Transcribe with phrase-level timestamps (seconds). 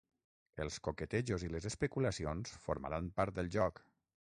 [0.65, 3.89] Els coquetejos i les especulacions formaran part del joc.